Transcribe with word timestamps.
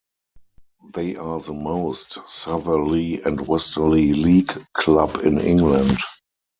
They 0.95 1.15
are 1.15 1.39
the 1.39 1.53
most 1.53 2.27
southerly 2.27 3.21
and 3.21 3.47
westerly 3.47 4.13
League 4.13 4.49
club 4.73 5.17
in 5.17 5.39
England. 5.39 5.95